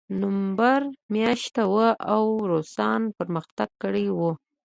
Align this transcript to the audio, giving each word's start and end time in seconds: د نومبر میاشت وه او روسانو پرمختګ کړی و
د 0.01 0.03
نومبر 0.21 0.81
میاشت 1.13 1.55
وه 1.73 1.89
او 2.13 2.23
روسانو 2.51 3.13
پرمختګ 3.19 3.69
کړی 3.81 4.05
و 4.17 4.19